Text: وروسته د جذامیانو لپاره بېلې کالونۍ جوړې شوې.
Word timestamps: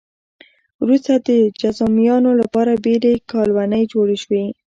وروسته 0.83 1.13
د 1.27 1.29
جذامیانو 1.61 2.31
لپاره 2.41 2.81
بېلې 2.83 3.13
کالونۍ 3.31 3.83
جوړې 3.93 4.17
شوې. 4.23 4.43